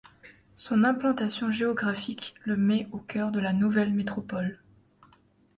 Son 0.55 0.83
implantation 0.83 1.51
géographique 1.51 2.33
le 2.43 2.57
met 2.57 2.87
au 2.91 2.97
cœur 2.97 3.29
de 3.31 3.39
la 3.39 3.53
nouvelle 3.53 3.93
métropole. 3.93 4.59